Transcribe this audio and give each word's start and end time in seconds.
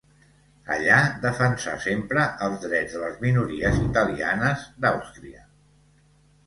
Allà 0.75 0.95
defensà 1.25 1.75
sempre 1.83 2.23
els 2.47 2.65
drets 2.65 2.97
de 2.97 3.03
les 3.05 3.23
minories 3.27 3.79
italianes 3.87 4.69
d'Àustria. 4.85 5.49